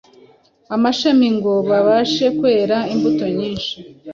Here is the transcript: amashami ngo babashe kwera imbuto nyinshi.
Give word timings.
amashami 0.75 1.27
ngo 1.35 1.53
babashe 1.69 2.25
kwera 2.39 2.77
imbuto 2.93 3.25
nyinshi. 3.37 3.73